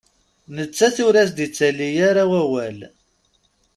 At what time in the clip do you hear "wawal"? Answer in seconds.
2.31-2.79